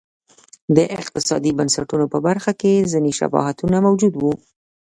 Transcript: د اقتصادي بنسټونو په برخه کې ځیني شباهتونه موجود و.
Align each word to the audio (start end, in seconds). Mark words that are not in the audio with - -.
د 0.75 0.77
اقتصادي 1.01 1.51
بنسټونو 1.57 2.05
په 2.13 2.17
برخه 2.27 2.51
کې 2.61 2.87
ځیني 2.91 3.13
شباهتونه 3.19 3.77
موجود 3.85 4.13
و. 4.17 4.23